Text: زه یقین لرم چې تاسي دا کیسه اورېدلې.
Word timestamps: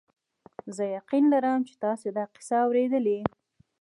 زه 0.75 0.83
یقین 0.97 1.23
لرم 1.33 1.59
چې 1.67 1.73
تاسي 1.83 2.09
دا 2.17 2.23
کیسه 2.35 2.55
اورېدلې. 2.65 3.19